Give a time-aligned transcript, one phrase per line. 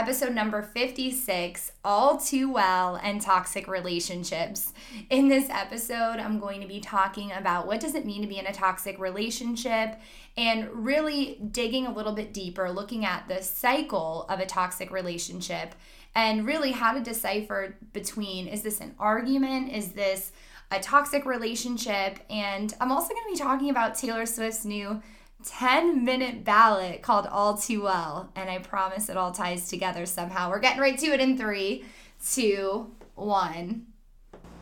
[0.00, 4.72] episode number 56 All Too Well and Toxic Relationships.
[5.10, 8.38] In this episode, I'm going to be talking about what does it mean to be
[8.38, 10.00] in a toxic relationship
[10.38, 15.74] and really digging a little bit deeper, looking at the cycle of a toxic relationship
[16.14, 19.70] and really how to decipher between is this an argument?
[19.70, 20.32] Is this
[20.70, 22.20] a toxic relationship?
[22.30, 25.02] And I'm also going to be talking about Taylor Swift's new
[25.44, 28.30] 10 minute ballad called All Too Well.
[28.36, 30.50] And I promise it all ties together somehow.
[30.50, 31.84] We're getting right to it in three,
[32.24, 33.86] two, one.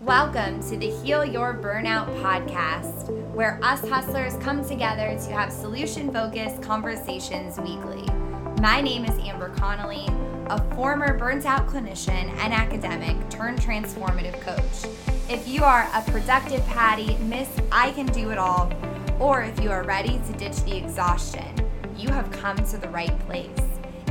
[0.00, 6.12] Welcome to the Heal Your Burnout podcast, where us hustlers come together to have solution
[6.12, 8.06] focused conversations weekly.
[8.60, 10.06] My name is Amber Connolly,
[10.46, 14.92] a former burnt out clinician and academic turned transformative coach.
[15.28, 18.72] If you are a productive Patty, Miss I Can Do It All,
[19.20, 21.54] or if you are ready to ditch the exhaustion,
[21.96, 23.50] you have come to the right place.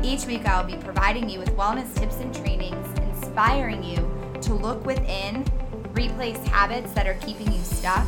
[0.04, 3.98] Each week, I'll be providing you with wellness tips and trainings, inspiring you
[4.42, 5.46] to look within,
[5.94, 8.06] replace habits that are keeping you stuck,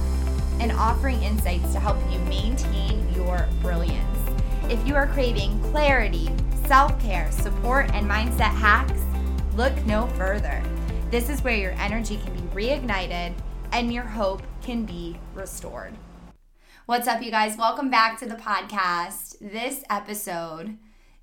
[0.59, 4.05] and offering insights to help you maintain your brilliance.
[4.69, 6.29] If you are craving clarity,
[6.67, 9.01] self care, support, and mindset hacks,
[9.55, 10.61] look no further.
[11.09, 13.33] This is where your energy can be reignited
[13.71, 15.95] and your hope can be restored.
[16.89, 17.55] What's up, you guys?
[17.55, 19.37] Welcome back to the podcast.
[19.39, 20.75] This episode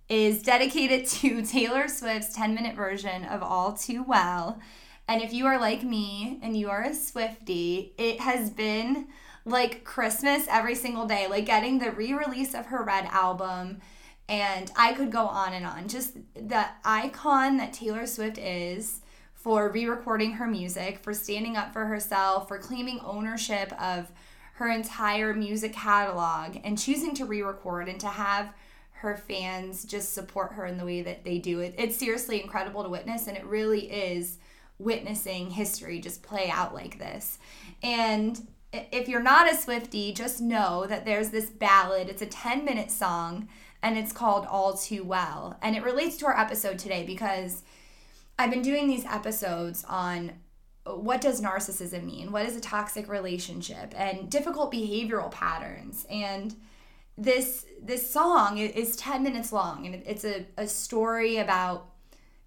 [0.09, 4.61] is dedicated to Taylor Swift's 10 minute version of All Too Well.
[5.09, 9.09] And if you are like me and you are a Swifty, it has been
[9.45, 13.81] like Christmas every single day, like getting the re release of her Red album.
[14.29, 15.89] And I could go on and on.
[15.89, 19.01] Just the icon that Taylor Swift is
[19.35, 24.13] for re recording her music, for standing up for herself, for claiming ownership of
[24.57, 28.53] her entire music catalog and choosing to re-record and to have
[28.93, 31.75] her fans just support her in the way that they do it.
[31.77, 34.39] It's seriously incredible to witness and it really is
[34.79, 37.39] witnessing history just play out like this.
[37.83, 42.09] And if you're not a Swifty, just know that there's this ballad.
[42.09, 43.49] It's a 10 minute song
[43.83, 45.59] and it's called All Too Well.
[45.61, 47.63] And it relates to our episode today because
[48.39, 50.33] I've been doing these episodes on
[50.87, 52.33] what does narcissism mean?
[52.33, 53.93] What is a toxic relationship?
[53.97, 56.07] And difficult behavioral patterns.
[56.09, 56.55] And
[57.19, 61.89] this this song is 10 minutes long and it's a, a story about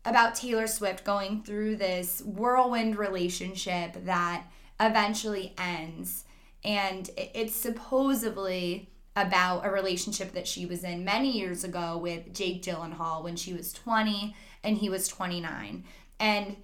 [0.06, 4.46] about Taylor Swift going through this whirlwind relationship that
[4.80, 6.24] eventually ends.
[6.64, 12.64] And it's supposedly about a relationship that she was in many years ago with Jake
[12.64, 15.84] Gyllenhaal when she was 20 and he was 29.
[16.20, 16.56] And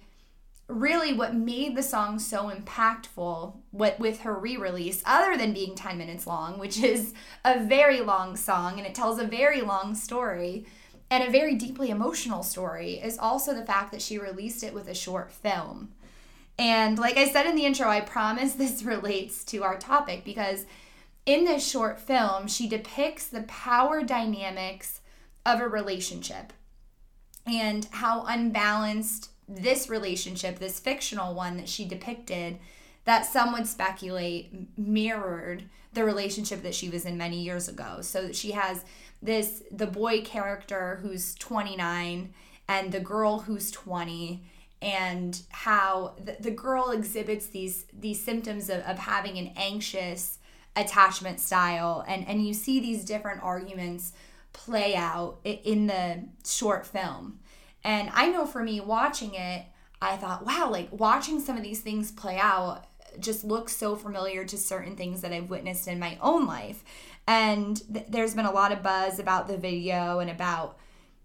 [0.68, 5.96] really what made the song so impactful what with her re-release other than being 10
[5.96, 10.66] minutes long which is a very long song and it tells a very long story
[11.10, 14.88] and a very deeply emotional story is also the fact that she released it with
[14.88, 15.92] a short film.
[16.58, 20.64] And like i said in the intro i promise this relates to our topic because
[21.26, 25.00] in this short film she depicts the power dynamics
[25.44, 26.52] of a relationship
[27.46, 32.58] and how unbalanced this relationship, this fictional one that she depicted,
[33.04, 38.00] that some would speculate mirrored the relationship that she was in many years ago.
[38.02, 38.84] So she has
[39.22, 42.34] this the boy character who's 29
[42.68, 44.42] and the girl who's 20
[44.82, 50.38] and how the, the girl exhibits these these symptoms of, of having an anxious
[50.74, 54.12] attachment style and and you see these different arguments
[54.52, 57.38] play out in the short film
[57.86, 59.64] and I know for me watching it,
[60.02, 62.84] I thought, wow, like watching some of these things play out
[63.20, 66.82] just looks so familiar to certain things that I've witnessed in my own life.
[67.28, 70.78] And th- there's been a lot of buzz about the video and about,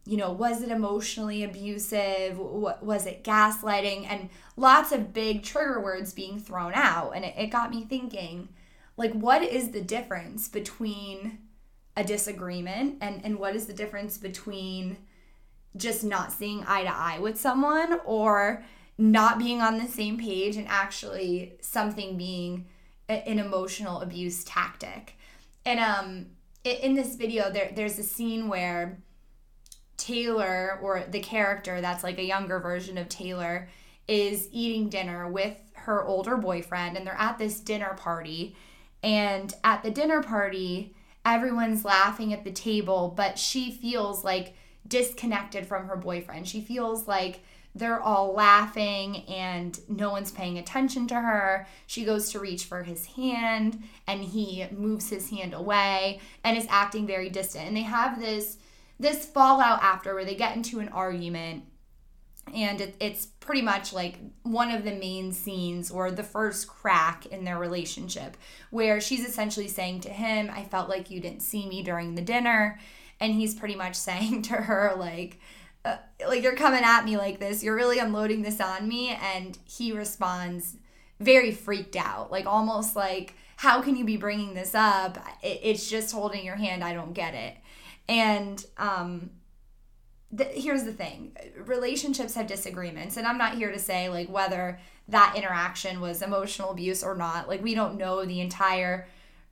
[0.06, 2.38] you know, was it emotionally abusive?
[2.38, 4.06] W- was it gaslighting?
[4.08, 7.14] And lots of big trigger words being thrown out.
[7.16, 8.50] And it, it got me thinking,
[8.98, 11.40] like, what is the difference between
[11.98, 14.98] a disagreement and, and what is the difference between
[15.76, 18.64] just not seeing eye to eye with someone or
[18.98, 22.68] not being on the same page and actually something being
[23.10, 25.18] an emotional abuse tactic.
[25.66, 26.26] And um
[26.64, 29.02] in this video there there's a scene where
[29.98, 33.70] Taylor or the character that's like a younger version of Taylor
[34.08, 38.56] is eating dinner with her older boyfriend and they're at this dinner party
[39.04, 40.96] and at the dinner party
[41.26, 44.56] everyone's laughing at the table but she feels like
[44.88, 46.48] disconnected from her boyfriend.
[46.48, 47.42] She feels like
[47.74, 51.68] they're all laughing and no one's paying attention to her.
[51.88, 56.68] She goes to reach for his hand and he moves his hand away and is
[56.70, 57.68] acting very distant.
[57.68, 58.58] And they have this
[59.00, 61.64] this fallout after where they get into an argument
[62.54, 67.26] and it, it's pretty much like one of the main scenes or the first crack
[67.28, 68.38] in their relationship
[68.70, 72.22] where she's essentially saying to him i felt like you didn't see me during the
[72.22, 72.80] dinner
[73.22, 75.40] and he's pretty much saying to her like
[75.86, 75.98] uh,
[76.28, 77.64] like you're coming at me like this.
[77.64, 79.10] You're really unloading this on me.
[79.10, 80.78] And he responds
[81.20, 85.18] very freaked out like almost like how can you be bringing this up?
[85.44, 86.84] It, it's just holding your hand.
[86.84, 87.58] I don't get it.
[88.10, 89.32] And um
[90.34, 91.36] the, here's the thing.
[91.66, 94.80] Relationships have disagreements and i'm not here to say like whether
[95.10, 97.48] that interaction was emotional abuse or not.
[97.48, 99.08] Like we don't know the entire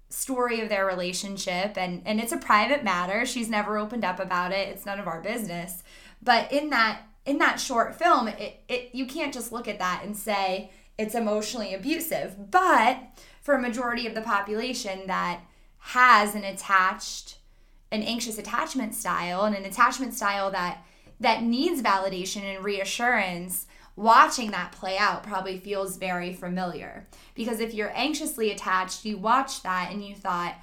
[0.10, 3.26] story of their relationship and and it's a private matter.
[3.26, 4.68] She's never opened up about it.
[4.70, 5.84] It's none of our business.
[6.22, 10.02] But in that in that short film it, it you can't just look at that
[10.04, 12.52] and say it's emotionally abusive.
[12.52, 13.00] But
[13.42, 15.42] for a majority of the population that
[15.78, 17.38] has an attached
[17.92, 20.84] an anxious attachment style and an attachment style that
[21.20, 23.68] that needs validation and reassurance
[24.00, 27.06] watching that play out probably feels very familiar.
[27.36, 30.56] Because if you're anxiously attached you watch that and you thought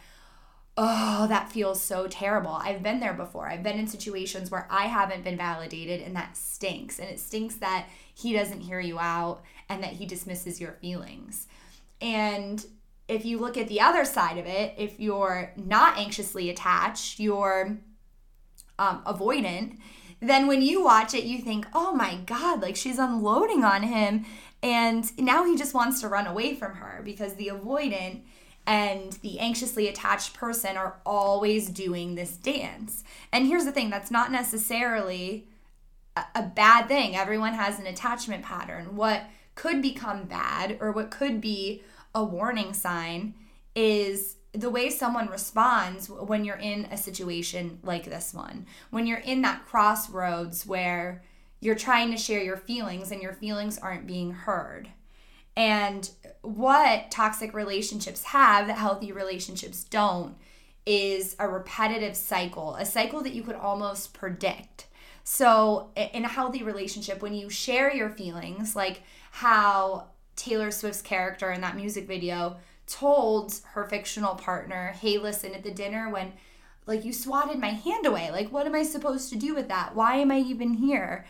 [0.78, 2.52] oh that feels so terrible.
[2.52, 3.48] I've been there before.
[3.48, 6.98] I've been in situations where i haven't been validated and that stinks.
[6.98, 11.46] And it stinks that he doesn't hear you out and that he dismisses your feelings.
[12.00, 12.64] And
[13.08, 17.78] if you look at the other side of it, if you're not anxiously attached, you're
[18.78, 19.78] um, avoidant,
[20.20, 24.24] then when you watch it, you think, oh my God, like she's unloading on him.
[24.62, 28.22] And now he just wants to run away from her because the avoidant
[28.66, 33.04] and the anxiously attached person are always doing this dance.
[33.32, 35.46] And here's the thing that's not necessarily
[36.34, 37.14] a, bad thing.
[37.14, 38.96] Everyone has an attachment pattern.
[38.96, 39.24] What
[39.54, 41.82] could become bad or what could be
[42.14, 43.34] a warning sign
[43.74, 48.66] is the way someone responds when you're in a situation like this one.
[48.90, 51.22] When you're in that crossroads where
[51.60, 54.88] you're trying to share your feelings and your feelings aren't being heard.
[55.56, 56.08] And
[56.42, 60.36] what toxic relationships have that healthy relationships don't
[60.84, 64.86] is a repetitive cycle, a cycle that you could almost predict.
[65.24, 69.02] So, in a healthy relationship, when you share your feelings, like
[69.32, 75.62] how Taylor Swift's character in that music video told her fictional partner, "Hey, listen, at
[75.62, 76.32] the dinner when
[76.86, 78.30] like you swatted my hand away.
[78.30, 79.94] Like what am I supposed to do with that?
[79.94, 81.26] Why am I even here?"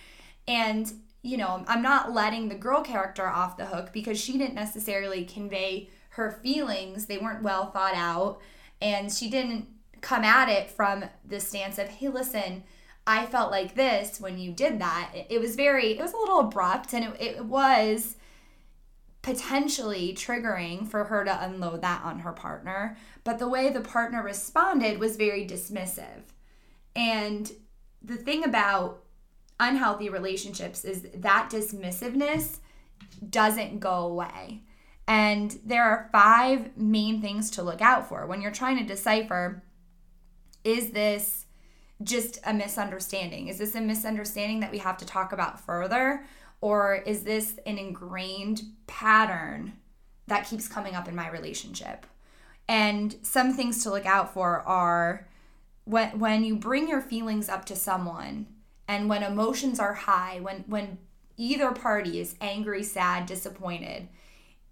[0.46, 0.92] And
[1.22, 5.24] you know, I'm not letting the girl character off the hook because she didn't necessarily
[5.24, 7.06] convey her feelings.
[7.06, 8.40] They weren't well thought out
[8.80, 9.66] and she didn't
[10.00, 12.62] come at it from the stance of, "Hey, listen,
[13.06, 16.40] I felt like this when you did that." It was very it was a little
[16.40, 18.16] abrupt and it, it was
[19.26, 22.96] potentially triggering for her to unload that on her partner.
[23.24, 26.22] But the way the partner responded was very dismissive.
[26.94, 27.50] And
[28.00, 29.02] the thing about
[29.58, 32.58] unhealthy relationships is that dismissiveness
[33.28, 34.62] doesn't go away.
[35.08, 39.64] And there are five main things to look out for when you're trying to decipher
[40.62, 41.46] is this
[42.00, 43.48] just a misunderstanding?
[43.48, 46.24] Is this a misunderstanding that we have to talk about further?
[46.60, 49.74] Or is this an ingrained pattern
[50.26, 52.06] that keeps coming up in my relationship?
[52.68, 55.28] And some things to look out for are
[55.84, 58.46] when, when you bring your feelings up to someone
[58.88, 60.98] and when emotions are high, when, when
[61.36, 64.08] either party is angry, sad, disappointed,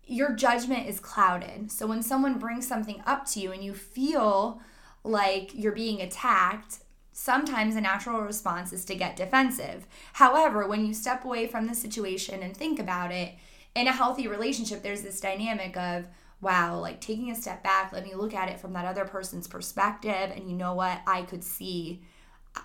[0.06, 1.70] your judgment is clouded.
[1.70, 4.60] So when someone brings something up to you and you feel
[5.02, 6.78] like you're being attacked,
[7.14, 9.86] sometimes a natural response is to get defensive.
[10.14, 13.34] However, when you step away from the situation and think about it,
[13.74, 16.06] in a healthy relationship, there's this dynamic of,
[16.40, 19.46] wow, like taking a step back, let me look at it from that other person's
[19.46, 20.32] perspective.
[20.34, 21.00] And you know what?
[21.06, 22.02] I could see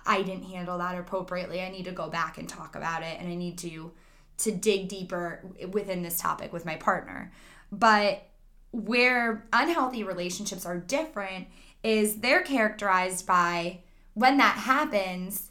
[0.06, 1.60] I didn't handle that appropriately.
[1.60, 3.92] I need to go back and talk about it and I need to
[4.38, 7.30] to dig deeper within this topic with my partner.
[7.70, 8.26] But
[8.70, 11.48] where unhealthy relationships are different
[11.82, 13.80] is they're characterized by
[14.20, 15.50] when that happens,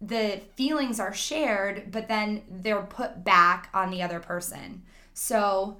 [0.00, 4.82] the feelings are shared, but then they're put back on the other person.
[5.14, 5.78] So,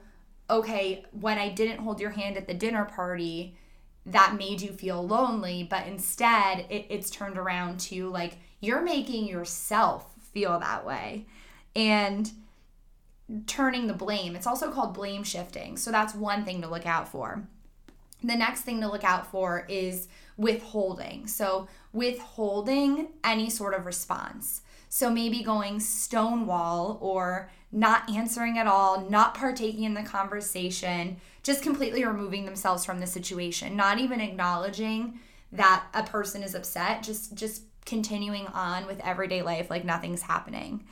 [0.51, 3.57] okay, when I didn't hold your hand at the dinner party,
[4.05, 9.29] that made you feel lonely, but instead it, it's turned around to like you're making
[9.29, 11.27] yourself feel that way.
[11.77, 12.29] And
[13.47, 14.35] turning the blame.
[14.35, 15.77] It's also called blame shifting.
[15.77, 17.47] So that's one thing to look out for.
[18.23, 21.27] The next thing to look out for is withholding.
[21.27, 24.63] So, withholding any sort of response.
[24.89, 31.63] So, maybe going stonewall or not answering at all, not partaking in the conversation, just
[31.63, 35.21] completely removing themselves from the situation, not even acknowledging
[35.53, 40.85] that a person is upset, just just continuing on with everyday life like nothing's happening.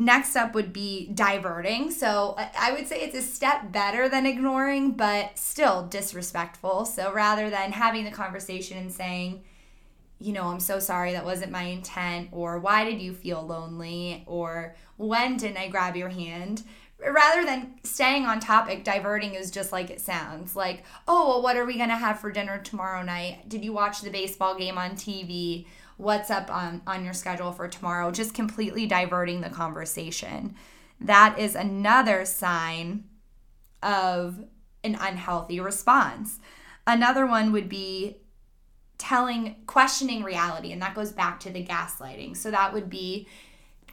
[0.00, 1.90] Next up would be diverting.
[1.90, 6.84] So I would say it's a step better than ignoring, but still disrespectful.
[6.84, 9.42] So rather than having the conversation and saying,
[10.20, 14.24] you know, I'm so sorry, that wasn't my intent, or why did you feel lonely,
[14.26, 16.62] or when didn't I grab your hand?
[16.98, 21.56] Rather than staying on topic, diverting is just like it sounds like, oh, well, what
[21.56, 23.48] are we going to have for dinner tomorrow night?
[23.48, 25.66] Did you watch the baseball game on TV?
[25.98, 30.54] What's up on, on your schedule for tomorrow, just completely diverting the conversation.
[31.00, 33.04] That is another sign
[33.82, 34.44] of
[34.82, 36.38] an unhealthy response.
[36.86, 38.18] Another one would be
[38.96, 42.36] telling, questioning reality, and that goes back to the gaslighting.
[42.36, 43.28] So that would be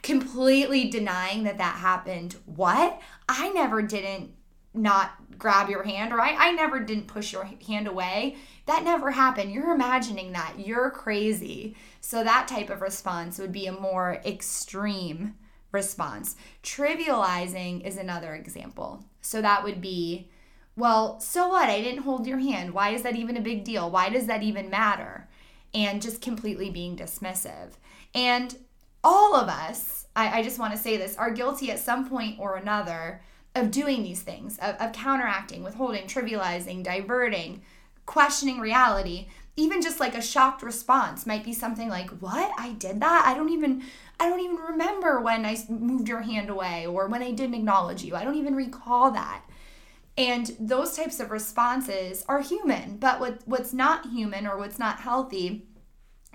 [0.02, 2.36] completely denying that that happened.
[2.46, 3.00] What?
[3.28, 4.35] I never didn't
[4.76, 8.36] not grab your hand, or I, I never didn't push your hand away.
[8.66, 9.52] That never happened.
[9.52, 10.54] You're imagining that.
[10.58, 11.76] You're crazy.
[12.00, 15.34] So, that type of response would be a more extreme
[15.72, 16.36] response.
[16.62, 19.04] Trivializing is another example.
[19.20, 20.30] So, that would be,
[20.76, 21.68] well, so what?
[21.68, 22.72] I didn't hold your hand.
[22.72, 23.90] Why is that even a big deal?
[23.90, 25.28] Why does that even matter?
[25.74, 27.72] And just completely being dismissive.
[28.14, 28.56] And
[29.04, 32.40] all of us, I, I just want to say this, are guilty at some point
[32.40, 33.20] or another
[33.56, 37.62] of doing these things, of, of counteracting, withholding, trivializing, diverting,
[38.04, 42.52] questioning reality even just like a shocked response might be something like what?
[42.58, 43.24] I did that?
[43.26, 43.82] I don't even
[44.18, 48.02] i don't even remember when i moved your hand away or when i didn't acknowledge
[48.02, 48.14] you.
[48.14, 49.42] I don't even recall that.
[50.18, 55.00] And those types of responses are human but what what's not human or what's not
[55.00, 55.66] healthy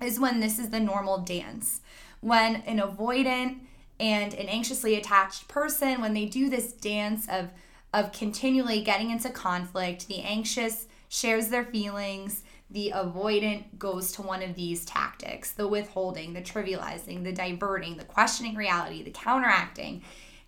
[0.02, 1.82] is when this is the normal dance
[2.22, 3.60] when an avoidant
[4.02, 7.50] and an anxiously attached person when they do this dance of
[7.94, 14.42] of continually getting into conflict the anxious shares their feelings the avoidant goes to one
[14.42, 20.02] of these tactics the withholding, the trivializing, the diverting, the questioning reality, the counteracting.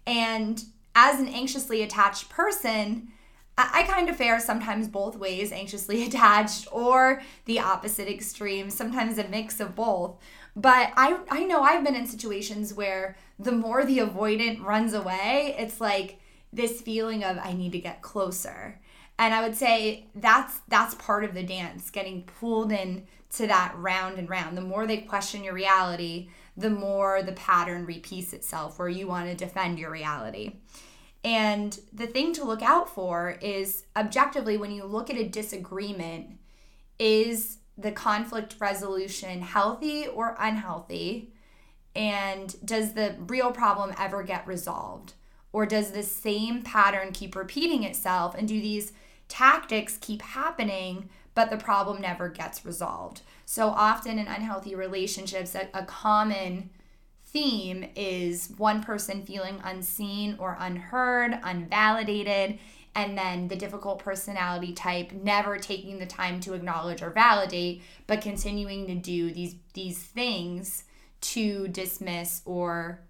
[0.08, 0.64] And
[0.96, 3.10] as an anxiously attached person,
[3.58, 9.28] I kind of fare sometimes both ways, anxiously attached or the opposite extreme, sometimes a
[9.28, 10.18] mix of both.
[10.56, 15.56] But I, I know I've been in situations where the more the avoidant runs away,
[15.58, 16.20] it's like
[16.52, 18.80] this feeling of I need to get closer.
[19.20, 23.06] And i would say that's that's part of the dance getting pulled in
[23.36, 24.58] to that round and round.
[24.58, 29.28] The more they question your reality the more the pattern repeats itself where you want
[29.28, 30.54] to defend your reality
[31.24, 36.38] and the thing to look out for is objectively when you look at a disagreement
[37.00, 41.34] is the conflict resolution healthy or unhealthy?
[41.96, 45.14] And does the real problem ever get resolved?
[45.52, 48.36] Or does the same pattern keep repeating itself?
[48.36, 48.92] And do these
[49.28, 53.22] tactics keep happening, but the problem never gets resolved.
[53.46, 56.70] So often in unhealthy relationships, a, a common
[57.34, 62.60] theme is one person feeling unseen or unheard, unvalidated,
[62.96, 68.22] and then the difficult personality type never taking the time to acknowledge or validate, but
[68.22, 70.84] continuing to do these these things
[71.22, 73.02] to dismiss or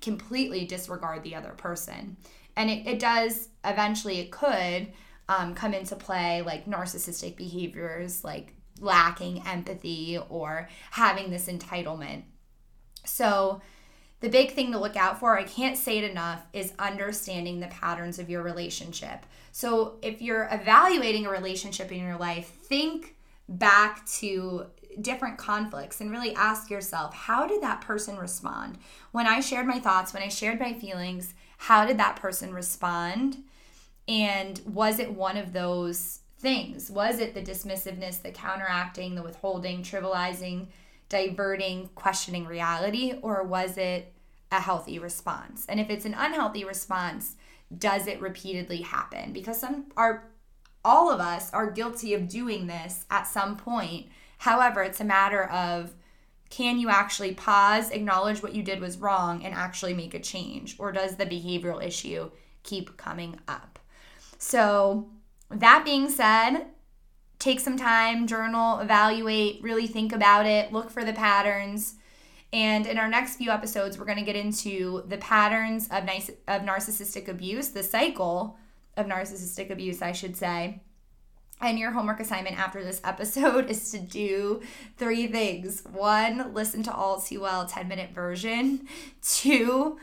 [0.00, 2.16] completely disregard the other person.
[2.56, 4.92] And it, it does eventually it could
[5.28, 12.22] um, come into play, like narcissistic behaviors, like lacking empathy or having this entitlement.
[13.04, 13.60] So,
[14.20, 17.68] the big thing to look out for, I can't say it enough, is understanding the
[17.68, 19.24] patterns of your relationship.
[19.52, 23.16] So, if you're evaluating a relationship in your life, think
[23.48, 24.66] back to
[25.00, 28.78] different conflicts and really ask yourself, how did that person respond?
[29.12, 33.38] When I shared my thoughts, when I shared my feelings, how did that person respond?
[34.08, 36.90] And was it one of those things?
[36.90, 40.68] Was it the dismissiveness, the counteracting, the withholding, trivializing,
[41.10, 44.14] diverting, questioning reality, or was it
[44.50, 45.66] a healthy response?
[45.68, 47.36] And if it's an unhealthy response,
[47.76, 49.34] does it repeatedly happen?
[49.34, 50.30] Because some are
[50.82, 54.06] all of us are guilty of doing this at some point.
[54.38, 55.92] However, it's a matter of
[56.48, 60.76] can you actually pause, acknowledge what you did was wrong, and actually make a change?
[60.78, 62.30] Or does the behavioral issue
[62.62, 63.78] keep coming up?
[64.38, 65.10] So,
[65.50, 66.66] that being said,
[67.40, 71.94] take some time, journal, evaluate, really think about it, look for the patterns.
[72.52, 76.28] And in our next few episodes, we're going to get into the patterns of nice
[76.46, 78.58] of narcissistic abuse, the cycle
[78.96, 80.82] of narcissistic abuse, I should say.
[81.62, 84.62] And your homework assignment after this episode is to do
[84.96, 85.82] three things.
[85.90, 88.86] One, listen to All Too Well 10 minute version.
[89.22, 89.98] Two,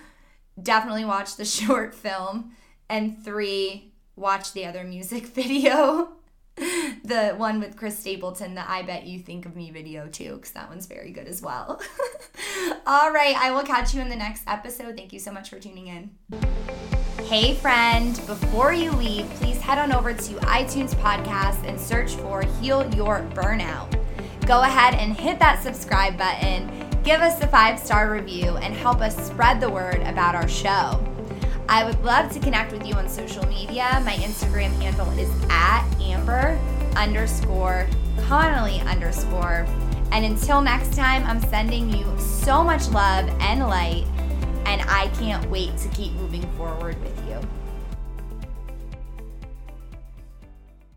[0.61, 2.51] definitely watch the short film.
[2.89, 6.13] And three, watch the other music video.
[7.03, 10.51] the one with Chris Stapleton, the I Bet You Think of Me video too, because
[10.51, 11.79] that one's very good as well.
[12.87, 14.97] All right, I will catch you in the next episode.
[14.97, 16.11] Thank you so much for tuning in.
[17.25, 22.41] Hey, friend, before you leave, please head on over to iTunes Podcast and search for
[22.59, 23.91] Heal Your Burnout.
[24.47, 26.71] Go ahead and hit that subscribe button,
[27.03, 31.16] give us a five star review, and help us spread the word about our show.
[31.69, 34.01] I would love to connect with you on social media.
[34.05, 36.57] My Instagram handle is at Amber
[36.95, 37.87] underscore
[38.21, 39.65] Connolly underscore.
[40.11, 44.05] And until next time, I'm sending you so much love and light,
[44.65, 47.16] and I can't wait to keep moving forward with.